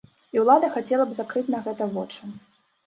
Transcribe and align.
І 0.37 0.41
ўлада 0.43 0.71
хацела 0.77 1.07
б 1.11 1.19
закрыць 1.21 1.47
на 1.57 1.63
гэта 1.69 1.91
вочы. 1.97 2.37